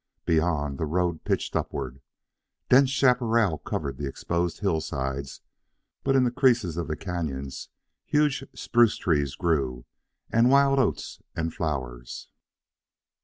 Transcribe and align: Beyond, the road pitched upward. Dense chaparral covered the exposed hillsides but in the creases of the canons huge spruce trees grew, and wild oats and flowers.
Beyond, 0.25 0.79
the 0.79 0.87
road 0.87 1.25
pitched 1.25 1.55
upward. 1.55 2.01
Dense 2.69 2.89
chaparral 2.89 3.59
covered 3.59 3.97
the 3.99 4.07
exposed 4.07 4.61
hillsides 4.61 5.41
but 6.03 6.15
in 6.15 6.23
the 6.23 6.31
creases 6.31 6.75
of 6.75 6.87
the 6.87 6.95
canons 6.95 7.69
huge 8.07 8.43
spruce 8.55 8.97
trees 8.97 9.35
grew, 9.35 9.85
and 10.31 10.49
wild 10.49 10.79
oats 10.79 11.21
and 11.35 11.53
flowers. 11.53 12.29